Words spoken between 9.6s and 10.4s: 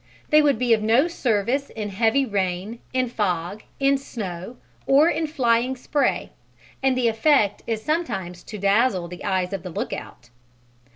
the lookout.